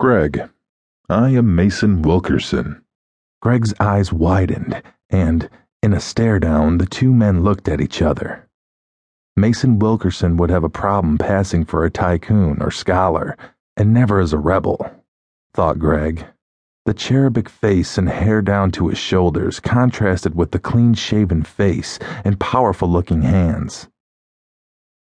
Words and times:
Greg, 0.00 0.48
I 1.10 1.28
am 1.28 1.54
Mason 1.54 2.00
Wilkerson. 2.00 2.82
Greg's 3.42 3.74
eyes 3.78 4.10
widened, 4.10 4.82
and, 5.10 5.50
in 5.82 5.92
a 5.92 6.00
stare 6.00 6.38
down, 6.38 6.78
the 6.78 6.86
two 6.86 7.12
men 7.12 7.44
looked 7.44 7.68
at 7.68 7.82
each 7.82 8.00
other. 8.00 8.48
Mason 9.36 9.78
Wilkerson 9.78 10.38
would 10.38 10.48
have 10.48 10.64
a 10.64 10.70
problem 10.70 11.18
passing 11.18 11.66
for 11.66 11.84
a 11.84 11.90
tycoon 11.90 12.62
or 12.62 12.70
scholar, 12.70 13.36
and 13.76 13.92
never 13.92 14.20
as 14.20 14.32
a 14.32 14.38
rebel, 14.38 14.90
thought 15.52 15.78
Greg. 15.78 16.24
The 16.86 16.94
cherubic 16.94 17.50
face 17.50 17.98
and 17.98 18.08
hair 18.08 18.40
down 18.40 18.70
to 18.70 18.88
his 18.88 18.96
shoulders 18.96 19.60
contrasted 19.60 20.34
with 20.34 20.52
the 20.52 20.58
clean 20.58 20.94
shaven 20.94 21.42
face 21.42 21.98
and 22.24 22.40
powerful 22.40 22.88
looking 22.88 23.20
hands. 23.20 23.86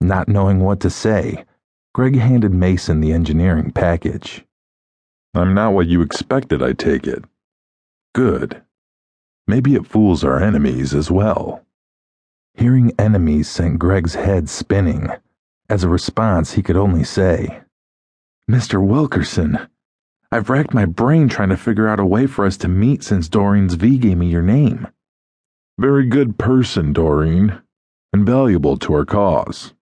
Not 0.00 0.26
knowing 0.26 0.60
what 0.60 0.80
to 0.80 0.88
say, 0.88 1.44
Greg 1.92 2.16
handed 2.16 2.54
Mason 2.54 3.02
the 3.02 3.12
engineering 3.12 3.72
package. 3.72 4.45
I'm 5.36 5.54
not 5.54 5.74
what 5.74 5.86
you 5.86 6.00
expected, 6.00 6.62
I 6.62 6.72
take 6.72 7.06
it. 7.06 7.24
Good. 8.14 8.62
Maybe 9.46 9.74
it 9.74 9.86
fools 9.86 10.24
our 10.24 10.42
enemies 10.42 10.94
as 10.94 11.10
well. 11.10 11.64
Hearing 12.54 12.92
enemies 12.98 13.48
sent 13.48 13.78
Greg's 13.78 14.14
head 14.14 14.48
spinning. 14.48 15.10
As 15.68 15.84
a 15.84 15.88
response, 15.88 16.52
he 16.52 16.62
could 16.62 16.76
only 16.76 17.04
say, 17.04 17.60
Mr. 18.50 18.84
Wilkerson, 18.84 19.68
I've 20.32 20.48
racked 20.48 20.72
my 20.72 20.86
brain 20.86 21.28
trying 21.28 21.50
to 21.50 21.56
figure 21.56 21.86
out 21.86 22.00
a 22.00 22.06
way 22.06 22.26
for 22.26 22.46
us 22.46 22.56
to 22.58 22.68
meet 22.68 23.04
since 23.04 23.28
Doreen's 23.28 23.74
V 23.74 23.98
gave 23.98 24.16
me 24.16 24.28
your 24.28 24.42
name. 24.42 24.88
Very 25.78 26.06
good 26.06 26.38
person, 26.38 26.92
Doreen. 26.92 27.60
Invaluable 28.12 28.78
to 28.78 28.94
our 28.94 29.04
cause. 29.04 29.74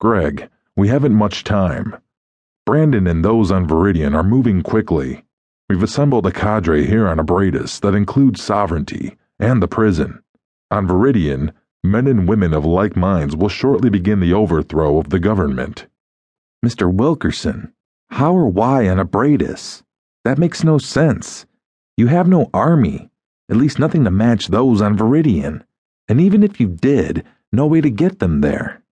Greg, 0.00 0.50
we 0.76 0.88
haven't 0.88 1.14
much 1.14 1.44
time. 1.44 1.96
Brandon 2.66 3.06
and 3.06 3.22
those 3.22 3.50
on 3.50 3.68
Viridian 3.68 4.14
are 4.14 4.22
moving 4.22 4.62
quickly. 4.62 5.22
We've 5.68 5.82
assembled 5.82 6.26
a 6.26 6.32
cadre 6.32 6.86
here 6.86 7.06
on 7.06 7.18
Abradus 7.18 7.78
that 7.80 7.94
includes 7.94 8.42
sovereignty 8.42 9.18
and 9.38 9.62
the 9.62 9.68
prison. 9.68 10.22
On 10.70 10.88
Viridian, 10.88 11.52
men 11.82 12.06
and 12.06 12.26
women 12.26 12.54
of 12.54 12.64
like 12.64 12.96
minds 12.96 13.36
will 13.36 13.50
shortly 13.50 13.90
begin 13.90 14.20
the 14.20 14.32
overthrow 14.32 14.96
of 14.96 15.10
the 15.10 15.18
government. 15.18 15.88
Mr. 16.64 16.90
Wilkerson, 16.90 17.74
how 18.08 18.32
or 18.34 18.48
why 18.48 18.88
on 18.88 18.96
Abradus? 18.96 19.82
That 20.24 20.38
makes 20.38 20.64
no 20.64 20.78
sense. 20.78 21.44
You 21.98 22.06
have 22.06 22.28
no 22.28 22.48
army, 22.54 23.10
at 23.50 23.58
least 23.58 23.78
nothing 23.78 24.04
to 24.04 24.10
match 24.10 24.48
those 24.48 24.80
on 24.80 24.96
Viridian. 24.96 25.64
And 26.08 26.18
even 26.18 26.42
if 26.42 26.58
you 26.58 26.68
did, 26.68 27.26
no 27.52 27.66
way 27.66 27.82
to 27.82 27.90
get 27.90 28.20
them 28.20 28.40
there. 28.40 28.82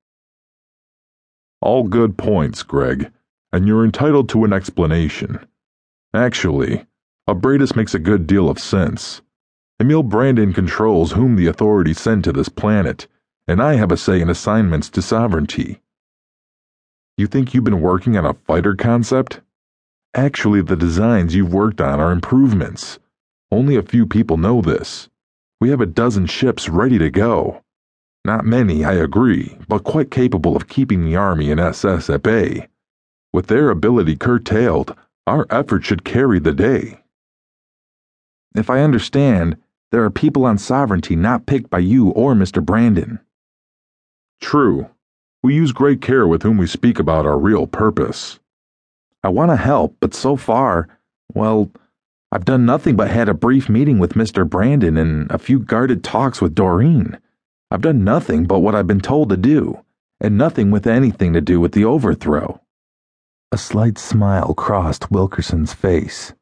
All 1.63 1.85
good 1.85 2.19
points, 2.19 2.63
Greg 2.63 3.11
and 3.53 3.67
you're 3.67 3.85
entitled 3.85 4.29
to 4.31 4.45
an 4.45 4.53
explanation. 4.53 5.47
Actually, 6.15 6.87
Abradus 7.29 7.77
makes 7.77 7.95
a 7.95 7.99
good 7.99 8.27
deal 8.27 8.49
of 8.49 8.59
sense. 8.59 9.23
Emil 9.81 10.03
Brandon 10.03 10.53
controls 10.53 11.13
whom 11.13 11.37
the 11.37 11.47
authorities 11.47 12.01
send 12.01 12.25
to 12.25 12.33
this 12.33 12.49
planet, 12.49 13.07
and 13.47 13.63
I 13.63 13.75
have 13.75 13.93
a 13.93 13.97
say 13.97 14.21
in 14.21 14.31
assignments 14.31 14.89
to 14.91 15.03
sovereignty. 15.03 15.81
You 17.17 17.27
think 17.27 17.53
you've 17.53 17.65
been 17.65 17.81
working 17.81 18.17
on 18.17 18.25
a 18.25 18.35
fighter 18.35 18.75
concept? 18.75 19.41
Actually, 20.15 20.63
the 20.63 20.77
designs 20.77 21.35
you've 21.35 21.53
worked 21.53 21.81
on 21.81 22.01
are 22.01 22.13
improvements. 22.13 22.99
Only 23.51 23.77
a 23.77 23.83
few 23.83 24.07
people 24.07 24.37
know 24.37 24.63
this. 24.63 25.09
We 25.61 25.71
have 25.71 25.81
a 25.81 25.87
dozen 25.87 26.27
ships 26.27 26.69
ready 26.69 26.99
to 26.99 27.11
go. 27.11 27.63
Not 28.25 28.45
many, 28.45 28.85
I 28.85 28.95
agree, 28.95 29.57
but 29.69 29.85
quite 29.85 30.11
capable 30.11 30.57
of 30.57 30.69
keeping 30.69 31.05
the 31.05 31.17
Army 31.17 31.51
and 31.51 31.61
SS 31.61 32.09
at 32.09 32.23
bay. 32.23 32.69
With 33.33 33.47
their 33.47 33.71
ability 33.71 34.17
curtailed, 34.17 34.95
our 35.27 35.47
effort 35.51 35.85
should 35.85 36.05
carry 36.05 36.39
the 36.39 36.53
day. 36.53 37.01
If 38.55 38.69
I 38.69 38.81
understand, 38.81 39.57
there 39.91 40.05
are 40.05 40.11
people 40.11 40.45
on 40.45 40.59
sovereignty 40.59 41.17
not 41.17 41.47
picked 41.47 41.71
by 41.71 41.79
you 41.79 42.11
or 42.11 42.35
Mr. 42.35 42.65
Brandon. 42.65 43.21
True. 44.41 44.89
We 45.43 45.55
use 45.55 45.73
great 45.73 46.01
care 46.01 46.27
with 46.27 46.43
whom 46.43 46.57
we 46.57 46.67
speak 46.67 46.99
about 46.99 47.27
our 47.27 47.39
real 47.39 47.67
purpose. 47.67 48.39
I 49.23 49.29
want 49.29 49.51
to 49.51 49.57
help, 49.57 49.97
but 50.01 50.15
so 50.15 50.37
far, 50.37 50.89
well, 51.35 51.71
I've 52.33 52.47
done 52.47 52.65
nothing 52.65 52.97
but 52.97 53.11
had 53.11 53.29
a 53.29 53.35
brief 53.35 53.69
meeting 53.69 53.99
with 53.99 54.15
Mr. 54.15 54.49
Brandon 54.49 54.97
and 54.97 55.31
a 55.31 55.39
few 55.39 55.59
guarded 55.59 56.03
talks 56.03 56.41
with 56.41 56.55
Doreen. 56.55 57.19
I've 57.71 57.83
done 57.83 58.05
nothing 58.05 58.47
but 58.47 58.61
what 58.61 58.75
I've 58.75 58.87
been 58.87 59.01
told 59.01 59.29
to 59.29 59.37
do, 59.37 59.85
and 60.21 60.39
nothing 60.39 60.71
with 60.71 60.87
anything 60.87 61.35
to 61.35 61.43
do 61.43 61.61
with 61.61 61.73
the 61.73 61.85
overthrow. 61.85 62.62
A 63.53 63.59
slight 63.59 63.99
smile 63.99 64.55
crossed 64.55 65.11
Wilkerson's 65.11 65.75
face. 65.75 66.33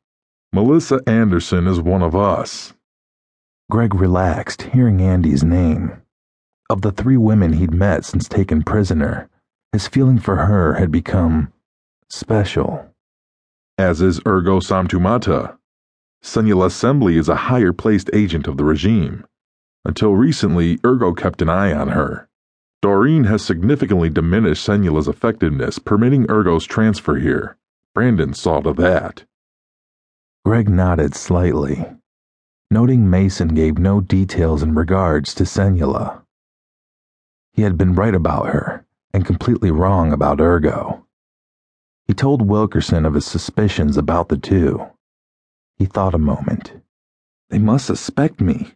Melissa 0.53 1.01
Anderson 1.09 1.67
is 1.67 1.81
one 1.81 2.03
of 2.03 2.15
us. 2.15 2.73
Greg 3.69 3.97
relaxed, 3.97 4.63
hearing 4.63 5.03
Andy's 5.03 5.43
name. 5.43 6.01
Of 6.71 6.83
the 6.83 6.93
three 6.93 7.17
women 7.17 7.55
he'd 7.55 7.75
met 7.75 8.05
since 8.05 8.29
taken 8.29 8.63
prisoner, 8.63 9.29
his 9.73 9.89
feeling 9.89 10.21
for 10.21 10.37
her 10.37 10.75
had 10.75 10.93
become 10.93 11.53
special. 12.09 12.87
As 13.77 14.01
is 14.01 14.21
Ergo 14.25 14.61
Samtumata. 14.61 15.59
Senula 16.23 16.67
Assembly 16.67 17.17
is 17.17 17.29
a 17.29 17.51
higher 17.51 17.73
placed 17.73 18.09
agent 18.13 18.47
of 18.47 18.57
the 18.57 18.65
regime. 18.65 19.27
Until 19.85 20.15
recently, 20.15 20.79
Ergo 20.87 21.13
kept 21.13 21.43
an 21.43 21.49
eye 21.49 21.73
on 21.73 21.89
her. 21.89 22.29
Doreen 22.83 23.25
has 23.25 23.45
significantly 23.45 24.09
diminished 24.09 24.65
Senula's 24.65 25.07
effectiveness, 25.07 25.79
permitting 25.79 26.27
Ergo's 26.31 26.65
transfer 26.65 27.17
here. 27.17 27.59
Brandon 27.95 28.33
saw 28.33 28.61
to 28.61 28.73
that. 28.73 29.25
Greg 30.47 30.71
nodded 30.71 31.15
slightly, 31.15 31.85
noting 32.71 33.11
Mason 33.11 33.49
gave 33.49 33.77
no 33.77 34.01
details 34.01 34.63
in 34.63 34.75
regards 34.75 35.35
to 35.35 35.45
Senula. 35.45 36.23
He 37.53 37.63
had 37.63 37.77
been 37.77 37.95
right 37.95 38.15
about 38.15 38.49
her 38.49 38.87
and 39.13 39.27
completely 39.27 39.71
wrong 39.71 40.13
about 40.13 40.41
Ergo. 40.41 41.05
He 42.07 42.15
told 42.15 42.49
Wilkerson 42.49 43.05
of 43.05 43.13
his 43.13 43.27
suspicions 43.27 43.99
about 43.99 44.31
the 44.31 44.39
two. 44.39 44.87
He 45.77 45.85
thought 45.85 46.15
a 46.15 46.19
moment. 46.19 46.73
They 47.51 47.59
must 47.59 47.85
suspect 47.85 48.41
me. 48.41 48.73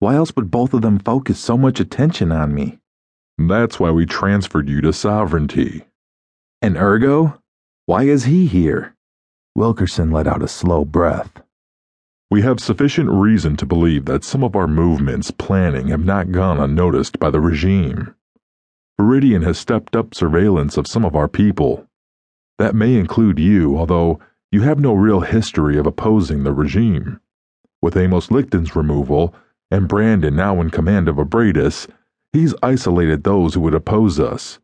Why 0.00 0.16
else 0.16 0.34
would 0.34 0.50
both 0.50 0.74
of 0.74 0.82
them 0.82 0.98
focus 0.98 1.38
so 1.38 1.56
much 1.56 1.78
attention 1.78 2.32
on 2.32 2.52
me? 2.52 2.80
That's 3.38 3.78
why 3.78 3.90
we 3.90 4.06
transferred 4.06 4.68
you 4.68 4.80
to 4.80 4.92
sovereignty. 4.92 5.84
And 6.62 6.76
Ergo? 6.76 7.40
Why 7.84 8.04
is 8.04 8.24
he 8.24 8.46
here? 8.46 8.94
Wilkerson 9.54 10.10
let 10.10 10.26
out 10.26 10.42
a 10.42 10.48
slow 10.48 10.84
breath. 10.84 11.42
We 12.30 12.42
have 12.42 12.60
sufficient 12.60 13.08
reason 13.10 13.56
to 13.58 13.66
believe 13.66 14.06
that 14.06 14.24
some 14.24 14.42
of 14.42 14.56
our 14.56 14.66
movements 14.66 15.30
planning 15.30 15.88
have 15.88 16.04
not 16.04 16.32
gone 16.32 16.58
unnoticed 16.58 17.18
by 17.18 17.30
the 17.30 17.40
regime. 17.40 18.14
Viridian 18.98 19.44
has 19.44 19.58
stepped 19.58 19.94
up 19.94 20.14
surveillance 20.14 20.76
of 20.76 20.86
some 20.86 21.04
of 21.04 21.14
our 21.14 21.28
people. 21.28 21.86
That 22.58 22.74
may 22.74 22.94
include 22.96 23.38
you, 23.38 23.78
although 23.78 24.18
you 24.50 24.62
have 24.62 24.80
no 24.80 24.94
real 24.94 25.20
history 25.20 25.78
of 25.78 25.86
opposing 25.86 26.42
the 26.42 26.52
regime. 26.52 27.20
With 27.82 27.96
Amos 27.96 28.30
Lichten's 28.30 28.74
removal, 28.74 29.34
and 29.70 29.86
Brandon 29.86 30.34
now 30.34 30.60
in 30.60 30.70
command 30.70 31.08
of 31.08 31.16
Abradus, 31.16 31.86
He's 32.36 32.54
isolated 32.62 33.24
those 33.24 33.54
who 33.54 33.60
would 33.60 33.72
oppose 33.72 34.20
us. 34.20 34.58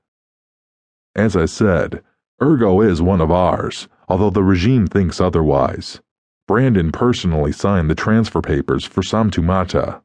As 1.15 1.35
I 1.35 1.47
said, 1.47 2.03
Ergo 2.43 2.83
is 2.83 3.01
one 3.01 3.23
of 3.23 3.31
ours, 3.31 3.89
although 4.11 4.29
the 4.29 4.43
regime 4.43 4.87
thinks 4.87 5.23
otherwise. 5.23 6.03
Brandon 6.47 6.93
personally 6.93 7.51
signed 7.51 7.89
the 7.89 7.95
transfer 7.95 8.43
papers 8.43 8.85
for 8.85 9.01
Samtumata. 9.01 10.03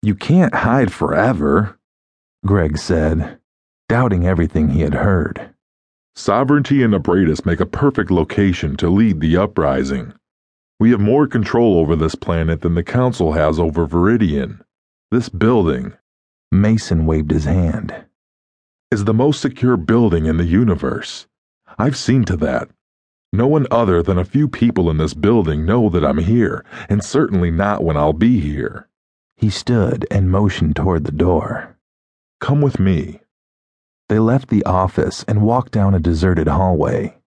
You 0.00 0.14
can't 0.14 0.54
hide 0.54 0.92
forever, 0.92 1.80
Greg 2.46 2.78
said, 2.78 3.40
doubting 3.88 4.24
everything 4.24 4.68
he 4.68 4.82
had 4.82 4.94
heard. 4.94 5.52
Sovereignty 6.14 6.84
and 6.84 6.94
Abradus 6.94 7.44
make 7.44 7.58
a 7.58 7.66
perfect 7.66 8.12
location 8.12 8.76
to 8.76 8.88
lead 8.88 9.18
the 9.18 9.36
uprising. 9.36 10.12
We 10.78 10.92
have 10.92 11.00
more 11.00 11.26
control 11.26 11.80
over 11.80 11.96
this 11.96 12.14
planet 12.14 12.60
than 12.60 12.76
the 12.76 12.84
Council 12.84 13.32
has 13.32 13.58
over 13.58 13.88
Viridian. 13.88 14.60
This 15.10 15.28
building, 15.28 15.94
Mason 16.50 17.04
waved 17.04 17.30
his 17.30 17.44
hand. 17.44 17.94
Is 18.90 19.04
the 19.04 19.14
most 19.14 19.40
secure 19.40 19.76
building 19.76 20.26
in 20.26 20.38
the 20.38 20.46
universe. 20.46 21.26
I've 21.78 21.96
seen 21.96 22.24
to 22.24 22.36
that. 22.38 22.70
No 23.32 23.46
one 23.46 23.66
other 23.70 24.02
than 24.02 24.18
a 24.18 24.24
few 24.24 24.48
people 24.48 24.88
in 24.90 24.96
this 24.96 25.12
building 25.12 25.66
know 25.66 25.90
that 25.90 26.04
I'm 26.04 26.18
here, 26.18 26.64
and 26.88 27.04
certainly 27.04 27.50
not 27.50 27.84
when 27.84 27.98
I'll 27.98 28.14
be 28.14 28.40
here. 28.40 28.88
He 29.36 29.50
stood 29.50 30.06
and 30.10 30.30
motioned 30.30 30.74
toward 30.74 31.04
the 31.04 31.12
door. 31.12 31.76
Come 32.40 32.62
with 32.62 32.80
me. 32.80 33.20
They 34.08 34.18
left 34.18 34.48
the 34.48 34.64
office 34.64 35.24
and 35.28 35.42
walked 35.42 35.72
down 35.72 35.94
a 35.94 36.00
deserted 36.00 36.48
hallway. 36.48 37.18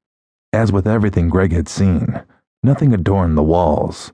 As 0.51 0.71
with 0.71 0.87
everything 0.87 1.29
Greg 1.29 1.51
had 1.51 1.69
seen, 1.69 2.23
nothing 2.63 2.91
adorned 2.93 3.37
the 3.37 3.43
walls. 3.43 4.11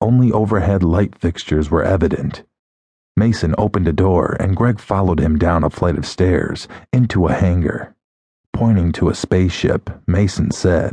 Only 0.00 0.30
overhead 0.30 0.84
light 0.84 1.18
fixtures 1.18 1.70
were 1.70 1.82
evident. 1.82 2.44
Mason 3.16 3.54
opened 3.56 3.86
a 3.86 3.92
door 3.92 4.36
and 4.40 4.56
Greg 4.56 4.80
followed 4.80 5.20
him 5.20 5.38
down 5.38 5.62
a 5.62 5.70
flight 5.70 5.96
of 5.96 6.04
stairs 6.04 6.66
into 6.92 7.26
a 7.26 7.32
hangar. 7.32 7.94
Pointing 8.52 8.90
to 8.92 9.08
a 9.08 9.14
spaceship, 9.14 9.88
Mason 10.06 10.50
said, 10.50 10.82